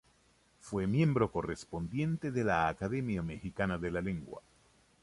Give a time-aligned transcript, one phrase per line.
[0.59, 4.41] Fue miembro correspondiente de la Academia Mexicana de la Lengua.